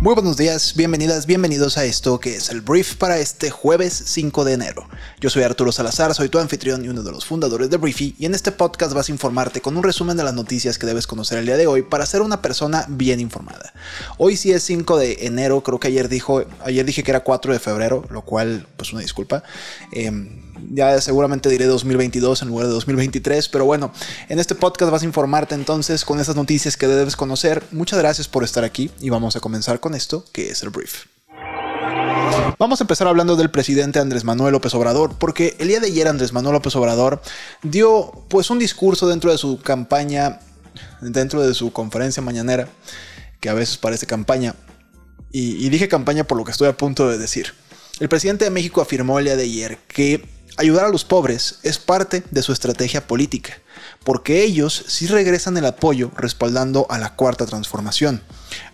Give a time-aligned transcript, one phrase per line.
[0.00, 4.44] Muy buenos días, bienvenidas, bienvenidos a esto que es el brief para este jueves 5
[4.44, 4.86] de enero.
[5.18, 8.24] Yo soy Arturo Salazar, soy tu anfitrión y uno de los fundadores de Briefy y
[8.24, 11.38] en este podcast vas a informarte con un resumen de las noticias que debes conocer
[11.38, 13.72] el día de hoy para ser una persona bien informada.
[14.18, 17.52] Hoy sí es 5 de enero, creo que ayer dijo, ayer dije que era 4
[17.52, 19.42] de febrero, lo cual pues una disculpa.
[19.90, 20.12] Eh,
[20.70, 23.92] ya seguramente diré 2022 en lugar de 2023, pero bueno,
[24.28, 27.62] en este podcast vas a informarte entonces con esas noticias que debes conocer.
[27.72, 31.06] Muchas gracias por estar aquí y vamos a comenzar con esto, que es el brief.
[32.58, 36.08] Vamos a empezar hablando del presidente Andrés Manuel López Obrador, porque el día de ayer
[36.08, 37.22] Andrés Manuel López Obrador
[37.62, 40.40] dio pues un discurso dentro de su campaña,
[41.00, 42.68] dentro de su conferencia mañanera,
[43.40, 44.54] que a veces parece campaña,
[45.30, 47.54] y, y dije campaña por lo que estoy a punto de decir.
[48.00, 50.24] El presidente de México afirmó el día de ayer que
[50.58, 53.54] ayudar a los pobres es parte de su estrategia política,
[54.04, 58.22] porque ellos sí regresan el apoyo respaldando a la cuarta transformación,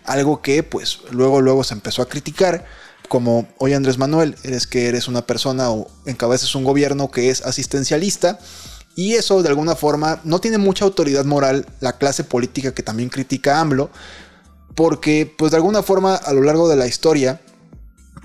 [0.03, 2.65] algo que pues luego luego se empezó a criticar
[3.07, 7.45] como, oye Andrés Manuel, eres que eres una persona o encabezas un gobierno que es
[7.45, 8.39] asistencialista,
[8.95, 13.09] y eso de alguna forma no tiene mucha autoridad moral la clase política que también
[13.09, 13.91] critica a AMLO,
[14.73, 17.41] porque pues de alguna forma a lo largo de la historia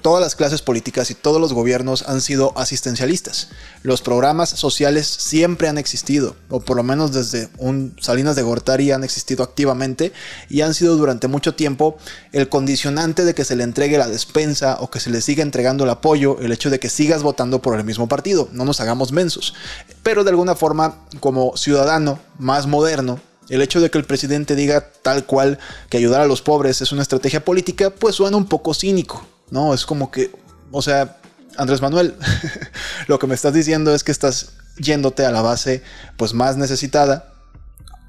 [0.01, 3.49] todas las clases políticas y todos los gobiernos han sido asistencialistas.
[3.83, 8.93] Los programas sociales siempre han existido, o por lo menos desde un Salinas de Gortari
[8.93, 10.13] han existido activamente
[10.49, 11.97] y han sido durante mucho tiempo
[12.33, 15.85] el condicionante de que se le entregue la despensa o que se le siga entregando
[15.85, 19.13] el apoyo, el hecho de que sigas votando por el mismo partido, no nos hagamos
[19.13, 19.55] mensos.
[20.03, 23.21] Pero de alguna forma, como ciudadano más moderno,
[23.51, 26.93] el hecho de que el presidente diga tal cual que ayudar a los pobres es
[26.93, 29.27] una estrategia política, pues suena un poco cínico.
[29.51, 30.31] No, es como que,
[30.71, 31.17] o sea,
[31.57, 32.15] Andrés Manuel,
[33.07, 35.83] lo que me estás diciendo es que estás yéndote a la base
[36.17, 37.33] pues más necesitada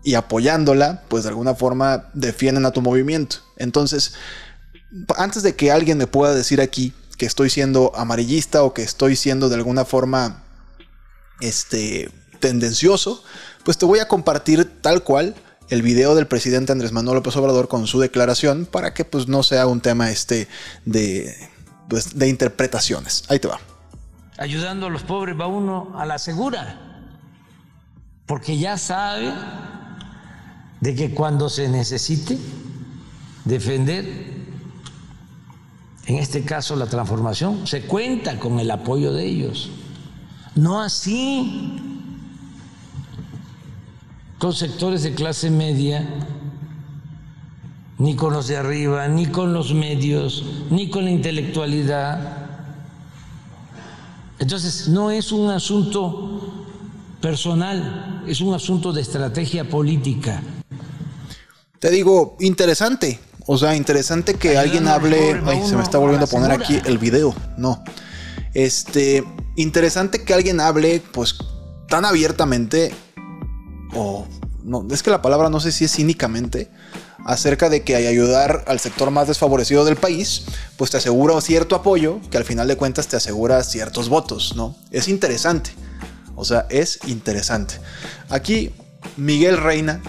[0.04, 3.38] y apoyándola, pues de alguna forma defienden a tu movimiento.
[3.58, 4.14] Entonces,
[5.18, 9.16] antes de que alguien me pueda decir aquí que estoy siendo amarillista o que estoy
[9.16, 10.44] siendo de alguna forma
[11.40, 13.24] este tendencioso,
[13.64, 15.36] pues te voy a compartir tal cual
[15.72, 19.42] el video del presidente Andrés Manuel López Obrador con su declaración para que pues no
[19.42, 20.50] sea un tema este
[20.86, 21.34] de,
[21.88, 23.24] pues, de interpretaciones.
[23.30, 23.58] Ahí te va.
[24.38, 27.08] Ayudando a los pobres va uno a la segura,
[28.26, 29.32] porque ya sabe
[30.82, 32.38] de que cuando se necesite
[33.46, 34.06] defender,
[36.06, 39.72] en este caso la transformación, se cuenta con el apoyo de ellos.
[40.56, 41.91] No así
[44.42, 46.04] con sectores de clase media,
[48.00, 52.48] ni con los de arriba, ni con los medios, ni con la intelectualidad.
[54.40, 56.66] Entonces, no es un asunto
[57.22, 60.42] personal, es un asunto de estrategia política.
[61.78, 63.20] Te digo, interesante.
[63.46, 65.40] O sea, interesante que alguien hable.
[65.46, 67.36] Ay, se me está volviendo a poner aquí el video.
[67.58, 67.84] No.
[68.56, 69.24] Este.
[69.56, 71.36] Interesante que alguien hable, pues,
[71.88, 72.92] tan abiertamente
[73.94, 74.28] o
[74.64, 76.70] no, es que la palabra no sé si es cínicamente,
[77.26, 80.46] acerca de que ayudar al sector más desfavorecido del país,
[80.78, 84.76] pues te asegura cierto apoyo, que al final de cuentas te asegura ciertos votos, ¿no?
[84.92, 85.72] Es interesante.
[86.36, 87.76] O sea, es interesante.
[88.30, 88.72] Aquí
[89.18, 90.02] Miguel Reina,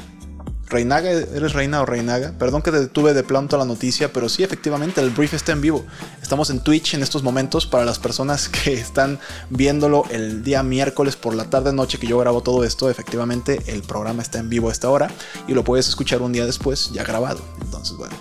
[0.73, 2.33] Reinaga, ¿eres Reina o Reinaga?
[2.39, 5.85] Perdón que detuve de pronto la noticia, pero sí, efectivamente, el brief está en vivo.
[6.23, 11.15] Estamos en Twitch en estos momentos para las personas que están viéndolo el día miércoles
[11.15, 12.89] por la tarde noche que yo grabo todo esto.
[12.89, 15.11] Efectivamente, el programa está en vivo a esta hora
[15.47, 17.43] y lo puedes escuchar un día después ya grabado.
[17.61, 18.15] Entonces, bueno.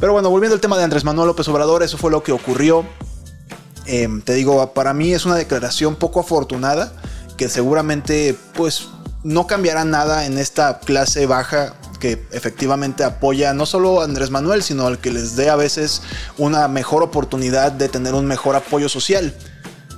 [0.00, 2.86] Pero bueno, volviendo al tema de Andrés Manuel López Obrador, eso fue lo que ocurrió.
[3.84, 6.90] Em, te digo, para mí es una declaración poco afortunada
[7.36, 8.88] que seguramente, pues,
[9.24, 14.62] no cambiará nada en esta clase baja que efectivamente apoya no solo a Andrés Manuel,
[14.62, 16.02] sino al que les dé a veces
[16.36, 19.34] una mejor oportunidad de tener un mejor apoyo social.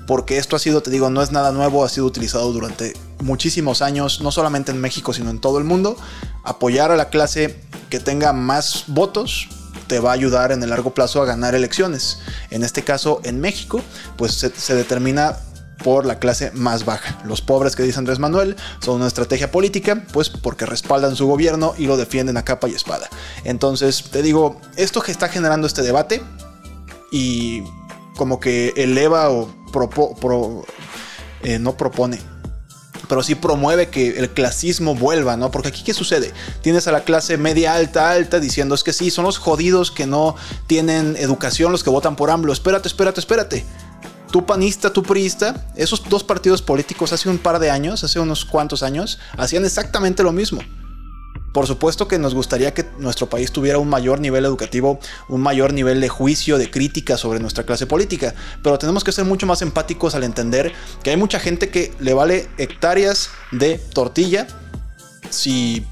[0.07, 3.81] Porque esto ha sido, te digo, no es nada nuevo, ha sido utilizado durante muchísimos
[3.81, 5.97] años, no solamente en México, sino en todo el mundo.
[6.43, 7.61] Apoyar a la clase
[7.91, 9.49] que tenga más votos
[9.87, 12.19] te va a ayudar en el largo plazo a ganar elecciones.
[12.51, 13.83] En este caso, en México,
[14.17, 15.37] pues se, se determina
[15.83, 17.19] por la clase más baja.
[17.25, 21.75] Los pobres que dice Andrés Manuel son una estrategia política, pues porque respaldan su gobierno
[21.79, 23.09] y lo defienden a capa y espada.
[23.45, 26.23] Entonces, te digo, esto que está generando este debate
[27.11, 27.63] y
[28.17, 29.49] como que eleva o
[31.43, 32.21] eh, no propone,
[33.09, 35.51] pero sí promueve que el clasismo vuelva, ¿no?
[35.51, 36.33] Porque aquí, ¿qué sucede?
[36.63, 40.07] Tienes a la clase media alta, alta, diciendo es que sí, son los jodidos que
[40.07, 40.37] no
[40.67, 42.53] tienen educación los que votan por AMLO.
[42.53, 43.65] Espérate, espérate, espérate.
[44.31, 48.45] Tu panista, tu priista, esos dos partidos políticos hace un par de años, hace unos
[48.45, 50.61] cuantos años, hacían exactamente lo mismo.
[51.53, 55.73] Por supuesto que nos gustaría que nuestro país tuviera un mayor nivel educativo, un mayor
[55.73, 59.63] nivel de juicio, de crítica sobre nuestra clase política, pero tenemos que ser mucho más
[59.63, 60.73] empáticos al entender
[61.03, 64.47] que hay mucha gente que le vale hectáreas de tortilla
[65.29, 65.85] si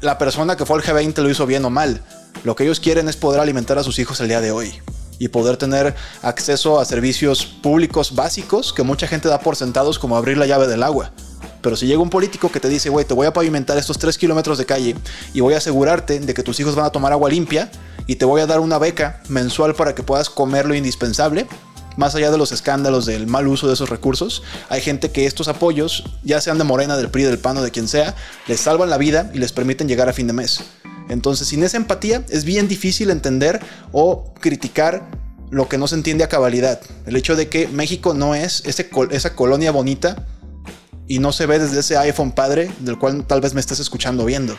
[0.00, 2.02] la persona que fue al G20 lo hizo bien o mal.
[2.42, 4.80] Lo que ellos quieren es poder alimentar a sus hijos el día de hoy
[5.18, 10.16] y poder tener acceso a servicios públicos básicos que mucha gente da por sentados como
[10.16, 11.12] abrir la llave del agua.
[11.60, 14.16] Pero si llega un político que te dice, güey, te voy a pavimentar estos 3
[14.16, 14.94] kilómetros de calle
[15.34, 17.70] y voy a asegurarte de que tus hijos van a tomar agua limpia
[18.06, 21.46] y te voy a dar una beca mensual para que puedas comer lo indispensable,
[21.98, 25.48] más allá de los escándalos del mal uso de esos recursos, hay gente que estos
[25.48, 28.14] apoyos, ya sean de Morena, del PRI, del PAN o de quien sea,
[28.46, 30.60] les salvan la vida y les permiten llegar a fin de mes.
[31.08, 33.60] Entonces, sin esa empatía, es bien difícil entender
[33.92, 35.08] o criticar
[35.50, 36.80] lo que no se entiende a cabalidad.
[37.06, 40.26] El hecho de que México no es ese esa colonia bonita
[41.06, 44.24] y no se ve desde ese iPhone padre del cual tal vez me estés escuchando
[44.24, 44.56] viendo.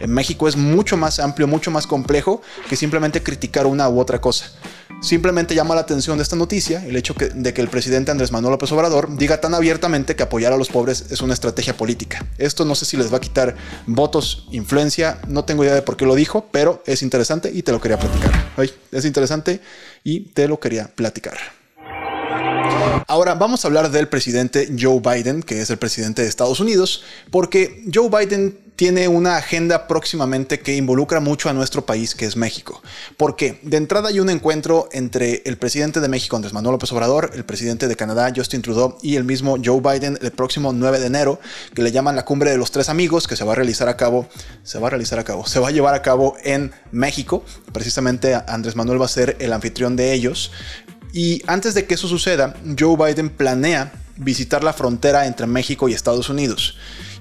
[0.00, 4.20] En México es mucho más amplio, mucho más complejo que simplemente criticar una u otra
[4.20, 4.50] cosa.
[5.02, 8.52] Simplemente llama la atención de esta noticia el hecho de que el presidente Andrés Manuel
[8.52, 12.26] López Obrador diga tan abiertamente que apoyar a los pobres es una estrategia política.
[12.36, 13.56] Esto no sé si les va a quitar
[13.86, 17.72] votos, influencia, no tengo idea de por qué lo dijo, pero es interesante y te
[17.72, 18.32] lo quería platicar.
[18.92, 19.60] es interesante
[20.04, 21.59] y te lo quería platicar.
[23.06, 27.02] Ahora vamos a hablar del presidente Joe Biden, que es el presidente de Estados Unidos,
[27.30, 32.34] porque Joe Biden tiene una agenda próximamente que involucra mucho a nuestro país, que es
[32.34, 32.82] México.
[33.18, 37.30] Porque de entrada hay un encuentro entre el presidente de México, Andrés Manuel López Obrador,
[37.34, 41.08] el presidente de Canadá, Justin Trudeau, y el mismo Joe Biden el próximo 9 de
[41.08, 41.40] enero,
[41.74, 43.98] que le llaman la cumbre de los tres amigos, que se va a realizar a
[43.98, 44.26] cabo,
[44.62, 47.44] se va a realizar a cabo, se va a llevar a cabo en México.
[47.74, 50.52] Precisamente Andrés Manuel va a ser el anfitrión de ellos.
[51.12, 55.92] Y antes de que eso suceda, Joe Biden planea visitar la frontera entre México y
[55.92, 56.76] Estados Unidos.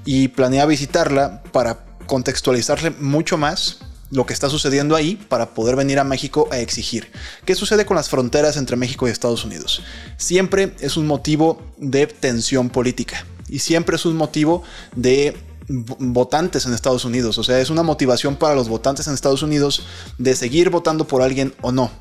[0.06, 3.80] Y planea visitarla para contextualizarle mucho más
[4.12, 7.12] lo que está sucediendo ahí para poder venir a México a exigir.
[7.45, 9.83] ¿Qué sucede con las fronteras entre México y Estados Unidos?
[10.18, 14.63] Siempre es un motivo de tensión política y siempre es un motivo
[14.95, 15.38] de
[15.69, 17.38] votantes en Estados Unidos.
[17.38, 19.85] O sea, es una motivación para los votantes en Estados Unidos
[20.18, 21.92] de seguir votando por alguien o no.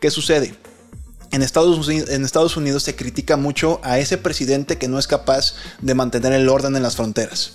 [0.00, 0.54] ¿Qué sucede?
[1.32, 6.34] En Estados, Unidos, se critica mucho a ese presidente que no es capaz de mantener
[6.34, 7.54] el orden en las fronteras,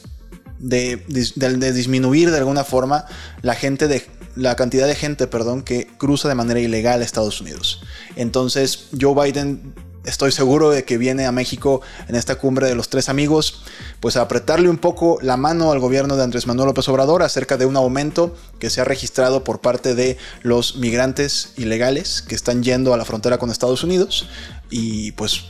[0.58, 3.06] de, disminuir de alguna forma
[3.44, 4.04] la gente de
[4.36, 7.82] la cantidad de gente, perdón, que cruza de manera ilegal a Estados Unidos.
[8.16, 9.74] Entonces, Joe Biden
[10.08, 13.62] estoy seguro de que viene a México en esta cumbre de los tres amigos,
[14.00, 17.58] pues a apretarle un poco la mano al gobierno de Andrés Manuel López Obrador acerca
[17.58, 22.64] de un aumento que se ha registrado por parte de los migrantes ilegales que están
[22.64, 24.28] yendo a la frontera con Estados Unidos
[24.70, 25.44] y pues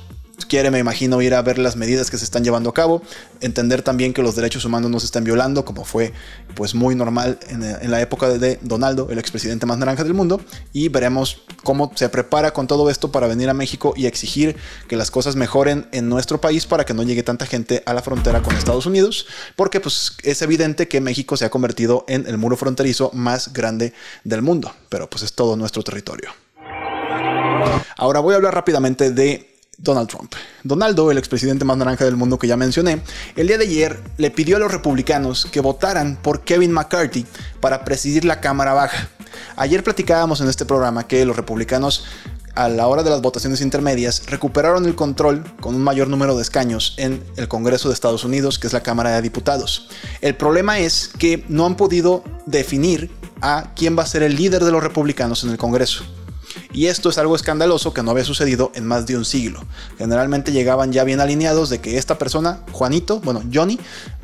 [0.45, 3.01] quiere, me imagino, ir a ver las medidas que se están llevando a cabo,
[3.41, 6.13] entender también que los derechos humanos no se están violando, como fue
[6.55, 10.41] pues muy normal en, la época de Donaldo, el expresidente más naranja del mundo,
[10.73, 14.55] y veremos cómo se prepara con todo esto para venir a México y exigir
[14.87, 18.01] que las cosas mejoren en nuestro país para que no llegue tanta gente a la
[18.01, 22.37] frontera con Estados Unidos, porque pues es evidente que México se ha convertido en el
[22.37, 23.93] muro fronterizo más grande
[24.23, 26.29] del mundo, pero pues es todo nuestro territorio.
[27.97, 29.46] Ahora voy a hablar rápidamente de
[29.77, 30.33] Donald Trump.
[30.63, 33.01] Donaldo, el expresidente más naranja del mundo que ya mencioné,
[33.35, 37.25] el día de ayer le pidió a los republicanos que votaran por Kevin McCarthy
[37.59, 39.09] para presidir la Cámara Baja.
[39.55, 42.05] Ayer platicábamos en este programa que los republicanos
[42.57, 46.41] a la hora de las votaciones intermedias, recuperaron el control con un mayor número de
[46.41, 49.89] escaños en el Congreso de Estados Unidos, que es la Cámara de Diputados.
[50.21, 54.63] El problema es que no han podido definir a quién va a ser el líder
[54.65, 56.16] de los republicanos en el Congreso.
[56.73, 59.63] Y esto es algo escandaloso que no había sucedido en más de un siglo.
[59.97, 63.79] Generalmente llegaban ya bien alineados de que esta persona, Juanito, bueno, Johnny,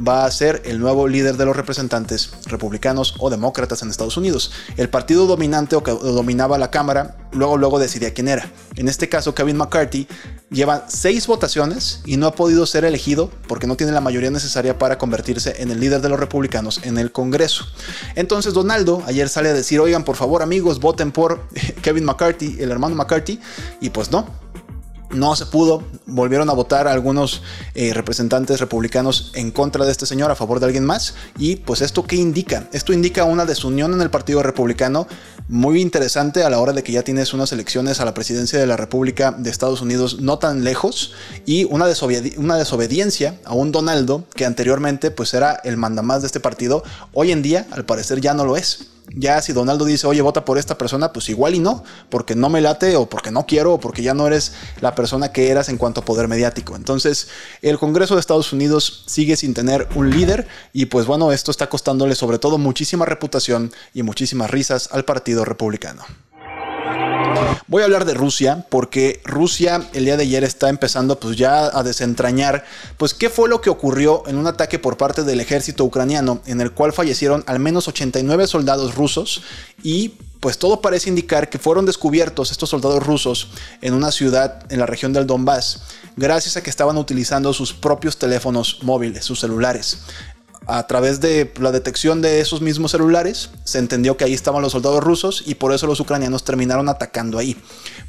[0.05, 4.51] va a ser el nuevo líder de los representantes republicanos o demócratas en Estados Unidos.
[4.77, 8.51] El partido dominante o que dominaba la Cámara luego luego decidía quién era.
[8.75, 10.07] En este caso, Kevin McCarthy
[10.49, 14.77] lleva seis votaciones y no ha podido ser elegido porque no tiene la mayoría necesaria
[14.77, 17.65] para convertirse en el líder de los republicanos en el Congreso.
[18.15, 21.47] Entonces Donaldo ayer sale a decir, oigan, por favor amigos, voten por
[21.81, 23.39] Kevin McCarthy, el hermano McCarthy,
[23.81, 24.27] y pues no.
[25.11, 27.43] no se pudo, volvieron a votar algunos
[27.75, 31.15] eh, representantes republicanos en contra de este señor, a favor de alguien más.
[31.37, 32.67] Y pues esto qué indica?
[32.71, 35.07] Esto indica una desunión en el Partido Republicano
[35.47, 38.67] muy interesante a la hora de que ya tienes unas elecciones a la presidencia de
[38.67, 41.13] la República de Estados Unidos no tan lejos
[41.45, 41.85] y una,
[42.37, 46.83] una desobediencia a un Donaldo que anteriormente pues era el mandamás de este partido,
[47.13, 48.92] hoy en día al parecer ya no lo es.
[49.15, 52.49] Ya si Donaldo dice, oye, vota por esta persona, pues igual y no, porque no
[52.49, 55.69] me late o porque no quiero o porque ya no eres la persona que eras
[55.69, 56.75] en cuanto a poder mediático.
[56.75, 57.27] Entonces,
[57.61, 61.67] el Congreso de Estados Unidos sigue sin tener un líder y pues bueno, esto está
[61.67, 66.03] costándole sobre todo muchísima reputación y muchísimas risas al Partido Republicano.
[67.67, 71.65] Voy a hablar de Rusia porque Rusia el día de ayer está empezando pues ya
[71.65, 72.65] a desentrañar
[72.97, 76.61] pues qué fue lo que ocurrió en un ataque por parte del ejército ucraniano en
[76.61, 79.43] el cual fallecieron al menos 89 soldados rusos
[79.81, 83.49] y pues todo parece indicar que fueron descubiertos estos soldados rusos
[83.81, 85.81] en una ciudad en la región del Donbass
[86.15, 89.99] gracias a que estaban utilizando sus propios teléfonos móviles, sus celulares
[90.65, 94.71] a través de la detección de esos mismos celulares, se entendió que ahí estaban los
[94.71, 97.57] soldados rusos y por eso los ucranianos terminaron atacando ahí.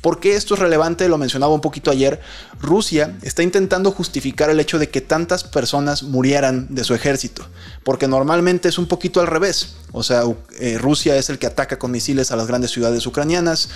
[0.00, 1.08] ¿Por qué esto es relevante?
[1.08, 2.20] Lo mencionaba un poquito ayer.
[2.60, 7.46] Rusia está intentando justificar el hecho de que tantas personas murieran de su ejército,
[7.84, 9.76] porque normalmente es un poquito al revés.
[9.92, 10.22] O sea,
[10.58, 13.68] eh, Rusia es el que ataca con misiles a las grandes ciudades ucranianas,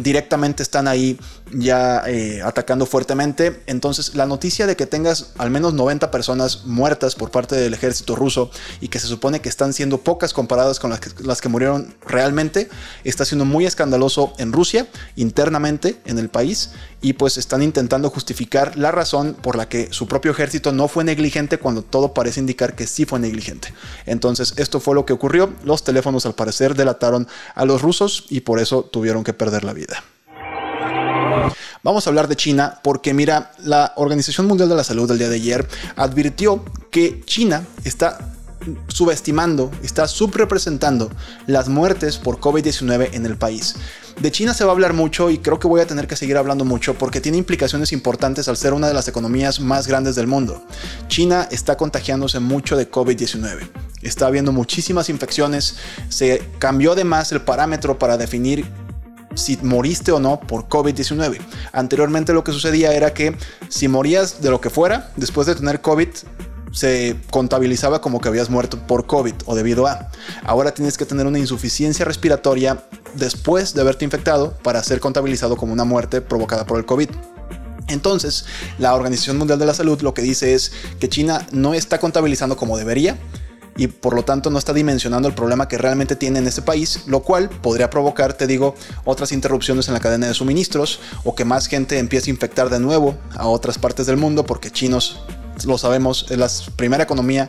[0.00, 1.18] directamente están ahí
[1.52, 3.62] ya eh, atacando fuertemente.
[3.66, 8.16] Entonces, la noticia de que tengas al menos 90 personas muertas por parte del ejército
[8.16, 11.48] ruso y que se supone que están siendo pocas comparadas con las que, las que
[11.48, 12.68] murieron realmente,
[13.04, 18.76] está siendo muy escandaloso en Rusia, internamente en el país, y pues están intentando justificar
[18.76, 22.74] la razón por la que su propio ejército no fue negligente cuando todo parece indicar
[22.74, 23.72] que sí fue negligente.
[24.06, 25.52] Entonces, esto fue lo que ocurrió.
[25.64, 29.72] Los teléfonos al parecer delataron a los rusos y por eso tuvieron que perder la
[29.72, 29.77] vida.
[31.82, 35.28] Vamos a hablar de China porque mira, la Organización Mundial de la Salud el día
[35.28, 38.18] de ayer advirtió que China está
[38.88, 41.10] subestimando, está subrepresentando
[41.46, 43.76] las muertes por COVID-19 en el país.
[44.20, 46.36] De China se va a hablar mucho y creo que voy a tener que seguir
[46.36, 50.26] hablando mucho porque tiene implicaciones importantes al ser una de las economías más grandes del
[50.26, 50.64] mundo.
[51.06, 53.68] China está contagiándose mucho de COVID-19.
[54.02, 55.76] Está habiendo muchísimas infecciones.
[56.08, 58.66] Se cambió además el parámetro para definir
[59.38, 61.38] si moriste o no por COVID-19.
[61.72, 63.36] Anteriormente lo que sucedía era que
[63.68, 66.08] si morías de lo que fuera, después de tener COVID,
[66.72, 70.10] se contabilizaba como que habías muerto por COVID o debido a.
[70.44, 75.72] Ahora tienes que tener una insuficiencia respiratoria después de haberte infectado para ser contabilizado como
[75.72, 77.08] una muerte provocada por el COVID.
[77.88, 78.44] Entonces,
[78.78, 82.56] la Organización Mundial de la Salud lo que dice es que China no está contabilizando
[82.56, 83.18] como debería
[83.78, 87.04] y por lo tanto no está dimensionando el problema que realmente tiene en este país,
[87.06, 91.46] lo cual podría provocar, te digo, otras interrupciones en la cadena de suministros o que
[91.46, 95.20] más gente empiece a infectar de nuevo a otras partes del mundo porque chinos
[95.64, 97.48] lo sabemos, es la primera economía,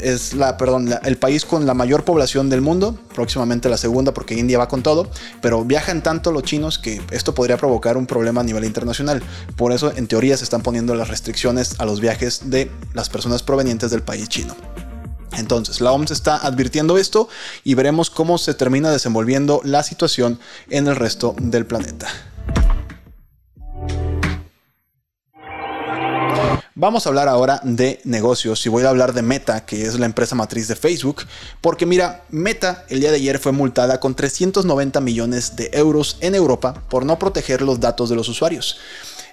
[0.00, 4.34] es la, perdón, el país con la mayor población del mundo, próximamente la segunda porque
[4.34, 8.40] India va con todo, pero viajan tanto los chinos que esto podría provocar un problema
[8.40, 9.22] a nivel internacional.
[9.56, 13.42] Por eso, en teoría, se están poniendo las restricciones a los viajes de las personas
[13.42, 14.56] provenientes del país chino.
[15.38, 17.28] Entonces, la OMS está advirtiendo esto
[17.64, 20.38] y veremos cómo se termina desenvolviendo la situación
[20.70, 22.08] en el resto del planeta.
[26.80, 30.06] Vamos a hablar ahora de negocios y voy a hablar de Meta, que es la
[30.06, 31.24] empresa matriz de Facebook,
[31.60, 36.36] porque mira, Meta el día de ayer fue multada con 390 millones de euros en
[36.36, 38.78] Europa por no proteger los datos de los usuarios.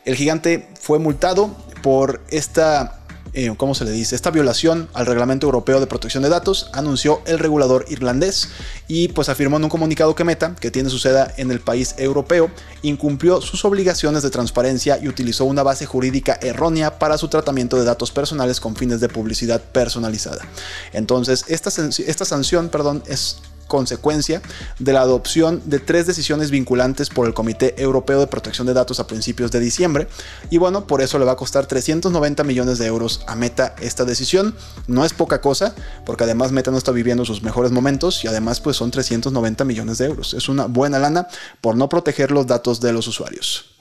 [0.05, 3.04] El gigante fue multado por esta
[3.35, 4.15] eh, ¿cómo se le dice?
[4.15, 8.47] Esta violación al Reglamento Europeo de Protección de Datos, anunció el regulador irlandés
[8.87, 11.95] y pues afirmó en un comunicado que Meta, que tiene su sede en el país
[11.97, 12.49] europeo,
[12.81, 17.83] incumplió sus obligaciones de transparencia y utilizó una base jurídica errónea para su tratamiento de
[17.83, 20.45] datos personales con fines de publicidad personalizada.
[20.93, 24.41] Entonces, esta, esta sanción, perdón, es consecuencia
[24.79, 28.99] de la adopción de tres decisiones vinculantes por el Comité Europeo de Protección de Datos
[28.99, 30.07] a principios de diciembre.
[30.49, 34.05] Y bueno, por eso le va a costar 390 millones de euros a Meta esta
[34.05, 34.55] decisión.
[34.87, 38.59] No es poca cosa, porque además Meta no está viviendo sus mejores momentos y además
[38.61, 40.33] pues son 390 millones de euros.
[40.33, 41.27] Es una buena lana
[41.61, 43.74] por no proteger los datos de los usuarios.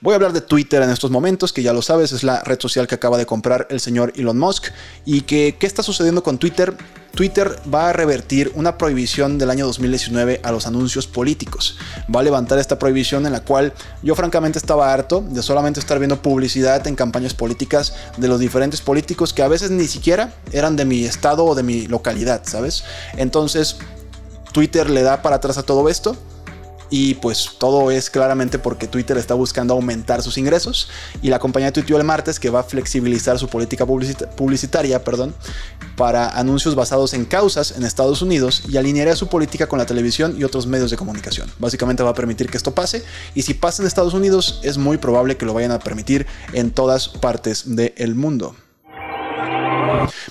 [0.00, 2.60] Voy a hablar de Twitter en estos momentos, que ya lo sabes, es la red
[2.60, 4.66] social que acaba de comprar el señor Elon Musk.
[5.04, 6.76] ¿Y que, qué está sucediendo con Twitter?
[7.14, 11.76] Twitter va a revertir una prohibición del año 2019 a los anuncios políticos.
[12.14, 13.72] Va a levantar esta prohibición en la cual
[14.04, 18.80] yo francamente estaba harto de solamente estar viendo publicidad en campañas políticas de los diferentes
[18.80, 22.84] políticos que a veces ni siquiera eran de mi estado o de mi localidad, ¿sabes?
[23.16, 23.78] Entonces,
[24.52, 26.16] Twitter le da para atrás a todo esto
[26.90, 30.88] y pues todo es claramente porque Twitter está buscando aumentar sus ingresos
[31.22, 35.34] y la compañía tuiteó el martes que va a flexibilizar su política publicitaria perdón,
[35.96, 40.36] para anuncios basados en causas en Estados Unidos y alineará su política con la televisión
[40.38, 41.50] y otros medios de comunicación.
[41.58, 43.04] Básicamente va a permitir que esto pase
[43.34, 46.70] y si pasa en Estados Unidos es muy probable que lo vayan a permitir en
[46.70, 48.54] todas partes del mundo.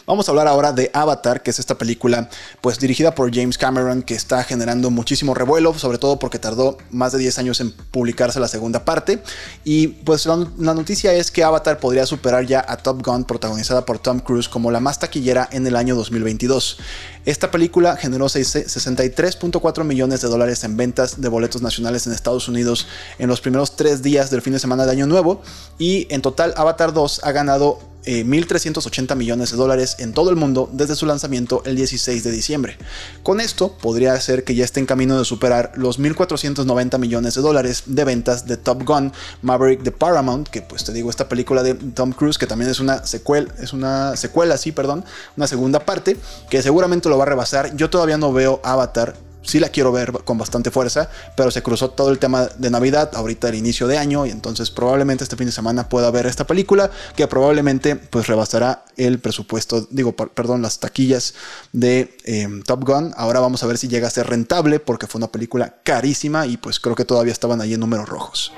[0.08, 2.30] Vamos a hablar ahora de Avatar, que es esta película
[2.62, 7.12] pues dirigida por James Cameron que está generando muchísimo revuelo, sobre todo porque tardó más
[7.12, 9.22] de 10 años en publicarse la segunda parte.
[9.66, 14.00] Y pues la, noticia es que Avatar podría superar ya a Top Gun, protagonizada por
[14.00, 16.78] Tom Cruise, como la más taquillera en el año 2022.
[17.26, 22.88] Esta película generó 63.4 millones de dólares en ventas de boletos nacionales en Estados Unidos
[23.20, 25.42] en los primeros tres días del fin de semana de Año Nuevo
[25.78, 30.36] y en total Avatar 2 ha ganado 1.380 eh, millones de dólares en todo el
[30.36, 32.78] mundo desde su lanzamiento el 16 de diciembre.
[33.24, 37.42] Con esto podría ser que ya esté en camino de superar los 1.490 millones de
[37.42, 39.12] dólares de ventas de Top Gun
[39.42, 42.80] Maverick de Paramount, que pues te digo, esta película de Tom Cruise, que también es
[42.80, 45.04] una secuela, es una secuela, sí, perdón,
[45.36, 46.18] una segunda parte,
[46.50, 47.76] que seguramente lo va a rebasar.
[47.76, 51.92] Yo todavía no veo Avatar sí la quiero ver con bastante fuerza, pero se cruzó
[51.92, 55.48] todo el tema de Navidad, ahorita el inicio de año, y entonces probablemente este fin
[55.48, 60.80] de semana pueda ver esta película, que probablemente pues rebasará el presupuesto, digo, perdón, las
[60.80, 61.34] taquillas
[61.72, 63.14] de em, Top Gun.
[63.16, 66.58] Ahora vamos a ver si llega a ser rentable, porque fue una película carísima y
[66.58, 68.52] pues creo que todavía estaban ahí en números rojos.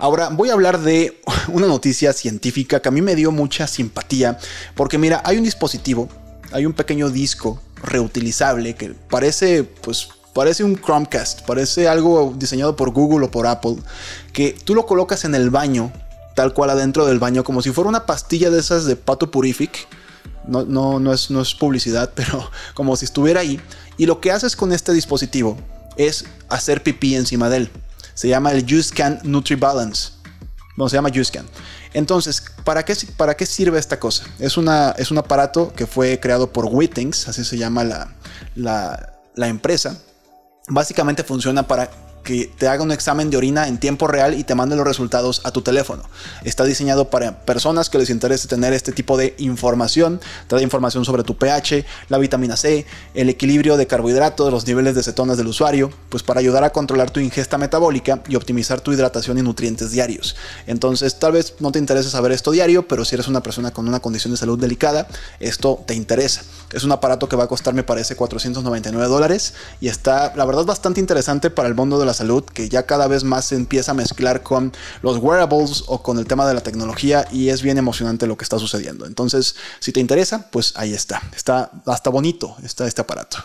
[0.00, 4.38] Ahora voy a hablar de una noticia científica que a mí me dio mucha simpatía,
[4.74, 6.08] porque mira, hay un dispositivo,
[6.52, 12.90] hay un pequeño disco reutilizable que parece pues parece un Chromecast, parece algo diseñado por
[12.90, 13.76] Google o por Apple,
[14.32, 15.92] que tú lo colocas en el baño,
[16.34, 19.88] tal cual adentro del baño, como si fuera una pastilla de esas de Pato Purific.
[20.46, 23.60] No, no, no, es, no es publicidad, pero como si estuviera ahí.
[23.98, 25.58] Y lo que haces con este dispositivo
[25.96, 27.70] es hacer pipí encima de él.
[28.14, 30.12] Se llama el USCAN NutriBalance.
[30.76, 31.46] No, se llama USCAN.
[31.92, 34.24] Entonces, ¿para qué, ¿para qué sirve esta cosa?
[34.38, 38.14] Es, una, es un aparato que fue creado por Wittings, así se llama la,
[38.54, 39.96] la, la empresa.
[40.68, 41.90] Básicamente funciona para
[42.22, 45.40] que te haga un examen de orina en tiempo real y te mande los resultados
[45.44, 46.02] a tu teléfono.
[46.44, 50.20] Está diseñado para personas que les interese tener este tipo de información.
[50.48, 55.02] Da información sobre tu pH, la vitamina C, el equilibrio de carbohidratos, los niveles de
[55.02, 59.38] cetonas del usuario, pues para ayudar a controlar tu ingesta metabólica y optimizar tu hidratación
[59.38, 60.36] y nutrientes diarios.
[60.66, 63.88] Entonces, tal vez no te interese saber esto diario, pero si eres una persona con
[63.88, 66.42] una condición de salud delicada, esto te interesa.
[66.72, 70.64] Es un aparato que va a costar, me parece, 499 dólares y está, la verdad,
[70.64, 73.92] bastante interesante para el mundo de la salud, que ya cada vez más se empieza
[73.92, 77.78] a mezclar con los wearables o con el tema de la tecnología y es bien
[77.78, 79.06] emocionante lo que está sucediendo.
[79.06, 81.22] Entonces, si te interesa, pues ahí está.
[81.34, 83.38] Está hasta bonito está este aparato.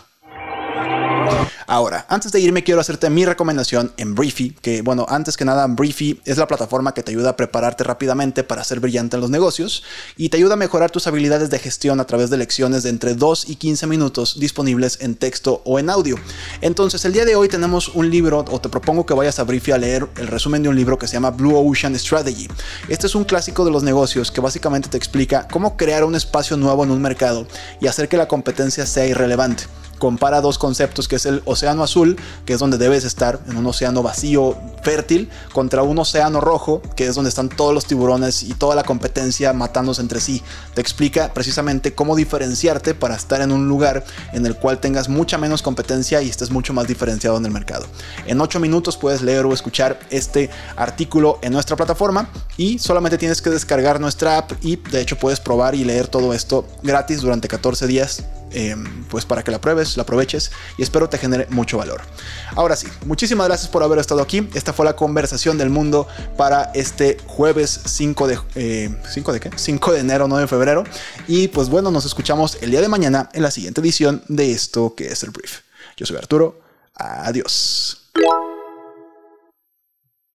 [1.66, 5.66] Ahora, antes de irme quiero hacerte mi recomendación en Briefy, que bueno, antes que nada
[5.66, 9.30] Briefy es la plataforma que te ayuda a prepararte rápidamente para ser brillante en los
[9.30, 9.82] negocios
[10.16, 13.14] y te ayuda a mejorar tus habilidades de gestión a través de lecciones de entre
[13.14, 16.16] 2 y 15 minutos disponibles en texto o en audio.
[16.60, 19.72] Entonces, el día de hoy tenemos un libro, o te propongo que vayas a Briefy
[19.72, 22.48] a leer el resumen de un libro que se llama Blue Ocean Strategy.
[22.88, 26.56] Este es un clásico de los negocios que básicamente te explica cómo crear un espacio
[26.56, 27.46] nuevo en un mercado
[27.80, 29.64] y hacer que la competencia sea irrelevante
[29.98, 33.66] compara dos conceptos, que es el océano azul, que es donde debes estar, en un
[33.66, 38.54] océano vacío, fértil, contra un océano rojo, que es donde están todos los tiburones y
[38.54, 40.42] toda la competencia matándose entre sí.
[40.74, 45.38] Te explica precisamente cómo diferenciarte para estar en un lugar en el cual tengas mucha
[45.38, 47.86] menos competencia y estés mucho más diferenciado en el mercado.
[48.26, 53.42] En 8 minutos puedes leer o escuchar este artículo en nuestra plataforma y solamente tienes
[53.42, 57.48] que descargar nuestra app y de hecho puedes probar y leer todo esto gratis durante
[57.48, 61.76] 14 días Em, pues para que la pruebes, la aproveches y espero te genere mucho
[61.76, 62.00] valor.
[62.54, 64.48] Ahora sí, muchísimas gracias por haber estado aquí.
[64.54, 69.50] Esta fue la conversación del mundo para este jueves 5 de, eh, 5 de qué?
[69.54, 70.84] 5 de enero, 9 de febrero.
[71.28, 74.94] Y pues bueno, nos escuchamos el día de mañana en la siguiente edición de esto
[74.94, 75.60] que es el brief.
[75.98, 76.62] Yo soy Arturo.
[76.94, 78.05] Adiós.